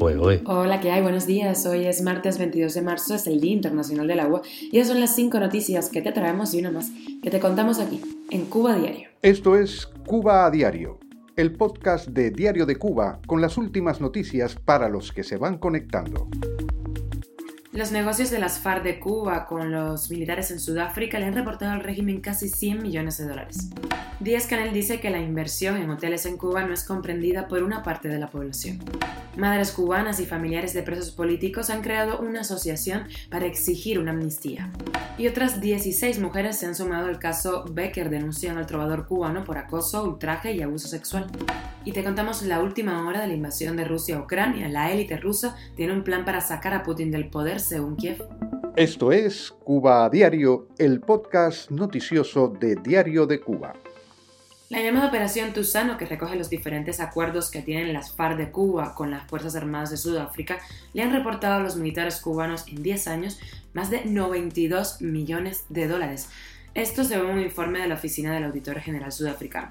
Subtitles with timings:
[0.00, 1.02] Hola, ¿qué hay?
[1.02, 1.66] Buenos días.
[1.66, 5.00] Hoy es martes 22 de marzo, es el Día Internacional del Agua y esas son
[5.00, 6.90] las cinco noticias que te traemos y una más
[7.22, 9.08] que te contamos aquí, en Cuba Diario.
[9.22, 10.98] Esto es Cuba a Diario,
[11.36, 15.58] el podcast de Diario de Cuba con las últimas noticias para los que se van
[15.58, 16.28] conectando.
[17.72, 21.72] Los negocios de las FARC de Cuba con los militares en Sudáfrica le han reportado
[21.72, 23.70] al régimen casi 100 millones de dólares.
[24.20, 27.82] Díaz Canel dice que la inversión en hoteles en Cuba no es comprendida por una
[27.82, 28.78] parte de la población.
[29.36, 34.70] Madres cubanas y familiares de presos políticos han creado una asociación para exigir una amnistía.
[35.18, 39.58] Y otras 16 mujeres se han sumado al caso Becker denuncian al trovador cubano por
[39.58, 41.26] acoso, ultraje y abuso sexual.
[41.84, 44.68] Y te contamos la última hora de la invasión de Rusia a Ucrania.
[44.68, 48.24] La élite rusa tiene un plan para sacar a Putin del poder según Kiev.
[48.76, 53.72] Esto es Cuba Diario, el podcast noticioso de Diario de Cuba.
[54.70, 58.94] La llamada Operación Tusano, que recoge los diferentes acuerdos que tienen las FARC de Cuba
[58.94, 60.58] con las Fuerzas Armadas de Sudáfrica,
[60.94, 63.38] le han reportado a los militares cubanos en 10 años
[63.74, 66.30] más de 92 millones de dólares.
[66.72, 69.70] Esto según un informe de la Oficina del Auditor General Sudafricano.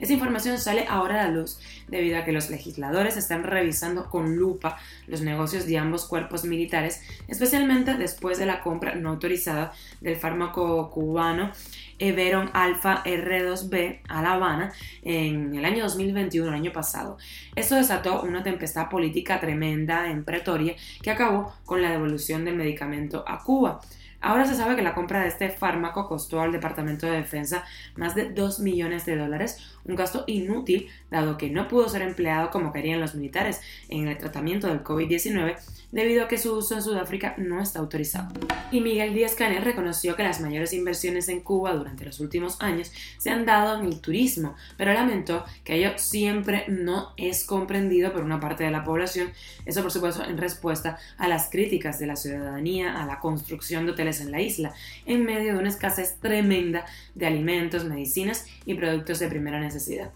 [0.00, 4.36] Esa información sale ahora a la luz debido a que los legisladores están revisando con
[4.36, 10.16] lupa los negocios de ambos cuerpos militares, especialmente después de la compra no autorizada del
[10.16, 11.52] fármaco cubano
[11.98, 17.18] Everon Alpha R2B a La Habana en el año 2021, el año pasado.
[17.54, 23.22] Esto desató una tempestad política tremenda en Pretoria que acabó con la devolución del medicamento
[23.26, 23.80] a Cuba.
[24.20, 27.64] Ahora se sabe que la compra de este fármaco costó al Departamento de Defensa
[27.96, 32.50] más de 2 millones de dólares, un gasto inútil dado que no pudo ser empleado
[32.50, 35.56] como querían los militares en el tratamiento del COVID-19
[35.92, 38.32] debido a que su uso en Sudáfrica no está autorizado.
[38.70, 42.92] Y Miguel Díaz Canel reconoció que las mayores inversiones en Cuba durante los últimos años
[43.18, 48.22] se han dado en el turismo, pero lamentó que ello siempre no es comprendido por
[48.22, 49.30] una parte de la población,
[49.66, 53.92] eso por supuesto en respuesta a las críticas de la ciudadanía a la construcción de
[53.92, 54.74] hoteles en la isla,
[55.06, 56.84] en medio de una escasez tremenda
[57.14, 60.10] de alimentos, medicinas y productos de primera necesidad.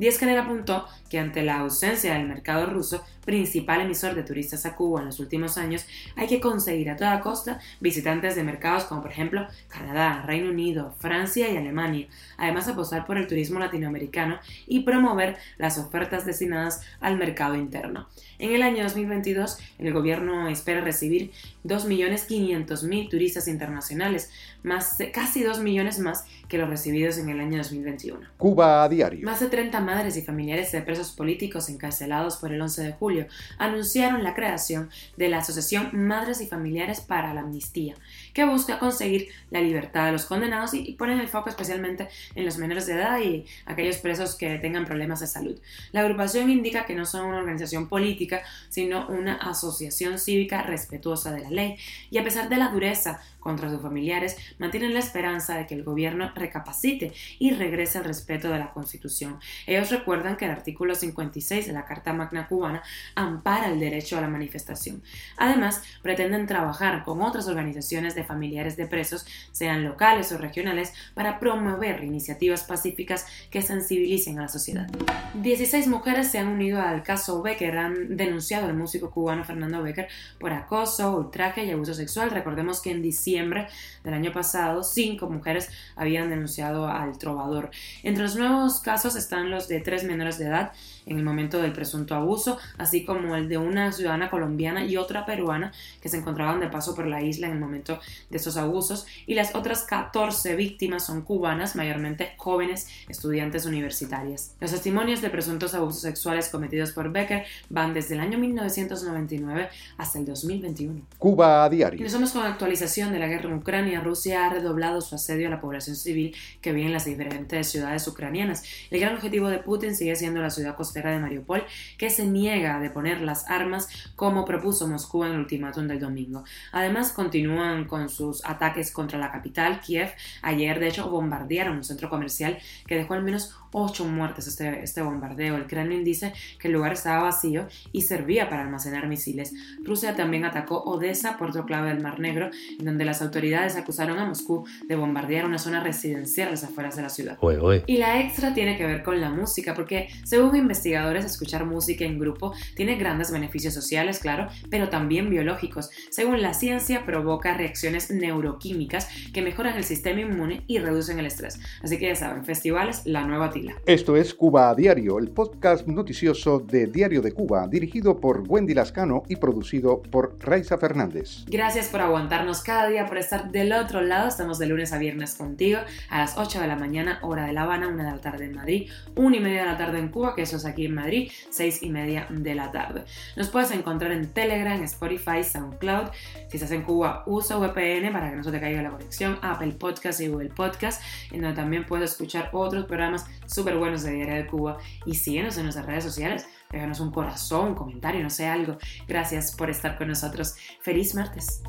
[0.00, 4.74] Díaz Canel apuntó que ante la ausencia del mercado ruso, principal emisor de turistas a
[4.74, 5.84] Cuba en los últimos años,
[6.16, 10.94] hay que conseguir a toda costa visitantes de mercados como por ejemplo Canadá, Reino Unido,
[10.98, 12.08] Francia y Alemania,
[12.38, 18.08] además apostar por el turismo latinoamericano y promover las ofertas destinadas al mercado interno.
[18.38, 21.30] En el año 2022, el gobierno espera recibir
[21.66, 24.30] 2.500.000 turistas internacionales,
[24.62, 28.20] más casi 2 millones más que los recibidos en el año 2021.
[28.38, 29.26] Cuba a diario.
[29.26, 33.26] Más de 30 madres y familiares de presos políticos encarcelados por el 11 de julio
[33.58, 37.96] anunciaron la creación de la Asociación Madres y Familiares para la Amnistía,
[38.32, 42.56] que busca conseguir la libertad de los condenados y, ponen el foco especialmente en los
[42.56, 45.58] menores de edad y aquellos presos que tengan problemas de salud.
[45.90, 51.40] La agrupación indica que no son una organización política, sino una asociación cívica respetuosa de
[51.40, 51.76] la ley,
[52.12, 55.82] y a pesar de la dureza contra sus familiares, mantienen la esperanza de que el
[55.82, 59.40] gobierno recapacite y regrese al respeto de la Constitución.
[59.66, 62.82] Ellos recuerdan que el artículo 56 de la Carta Magna Cubana
[63.14, 65.02] ampara el derecho a la manifestación.
[65.38, 71.38] Además, pretenden trabajar con otras organizaciones de familiares de presos, sean locales o regionales, para
[71.38, 74.88] promover iniciativas pacíficas que sensibilicen a la sociedad.
[75.34, 80.08] 16 mujeres se han unido al caso Becker, han denunciado al músico cubano Fernando Becker
[80.38, 82.30] por acoso, ultraje y abuso sexual.
[82.30, 83.68] Recordemos que en diciembre
[84.04, 87.70] del año pasado, cinco mujeres habían denunciado al trovador.
[88.02, 90.72] Entre los nuevos casos están los de tres menores de edad
[91.06, 95.26] en el momento del presunto abuso, así como el de una ciudadana colombiana y otra
[95.26, 97.98] peruana que se encontraban de paso por la isla en el momento
[98.28, 104.54] de esos abusos, y las otras 14 víctimas son cubanas, mayormente jóvenes estudiantes universitarias.
[104.60, 110.18] Los testimonios de presuntos abusos sexuales cometidos por Becker van desde el año 1999 hasta
[110.18, 111.00] el 2021.
[111.18, 112.00] Cuba a diario.
[112.00, 114.00] Y nos vamos con actualización de la guerra en Ucrania.
[114.00, 118.06] Rusia ha redoblado su asedio a la población civil que vive en las diferentes ciudades
[118.06, 118.62] ucranianas.
[118.90, 121.64] El gran objetivo de Putin sigue siendo la ciudad costera de Mariupol,
[121.98, 126.44] que se niega a deponer las armas como propuso Moscú en el ultimátum del domingo.
[126.72, 130.10] Además, continúan con sus ataques contra la capital, Kiev.
[130.42, 135.02] Ayer, de hecho, bombardearon un centro comercial que dejó al menos ocho muertes este, este
[135.02, 135.56] bombardeo.
[135.56, 139.52] El Kremlin dice que el lugar estaba vacío y servía para almacenar misiles.
[139.84, 144.26] Rusia también atacó Odessa, puerto clave del Mar Negro, en donde las autoridades acusaron a
[144.26, 147.38] Moscú de bombardear una zona residencial a las afueras de la ciudad.
[147.86, 152.18] Y la extra tiene que ver con la música, porque según investigadores, escuchar música en
[152.18, 155.90] grupo tiene grandes beneficios sociales, claro, pero también biológicos.
[156.10, 161.58] Según la ciencia, provoca reacciones neuroquímicas que mejoran el sistema inmune y reducen el estrés.
[161.82, 163.74] Así que ya saben, festivales, la nueva tila.
[163.86, 168.74] Esto es Cuba a Diario, el podcast noticioso de Diario de Cuba, dirigido por Wendy
[168.74, 171.44] Lascano y producido por Raiza Fernández.
[171.46, 174.28] Gracias por aguantarnos cada día, por estar del otro lado.
[174.28, 177.62] Estamos de lunes a viernes contigo a las 8 de la mañana, hora de La
[177.62, 178.90] Habana, 1 de la tarde en Madrid,
[179.30, 181.84] 1 y media de la tarde en Cuba, que eso es aquí en Madrid, 6
[181.84, 183.04] y media de la tarde.
[183.36, 186.08] Nos puedes encontrar en Telegram, Spotify, SoundCloud.
[186.48, 189.70] Si estás en Cuba, usa VPN para que no se te caiga la conexión, Apple
[189.78, 191.00] Podcast y Google Podcast,
[191.30, 194.78] en donde también puedes escuchar otros programas súper buenos de Diario de Cuba.
[195.06, 198.78] Y síguenos en nuestras redes sociales, déjanos un corazón, un comentario, no sé, algo.
[199.06, 200.56] Gracias por estar con nosotros.
[200.80, 201.62] Feliz martes.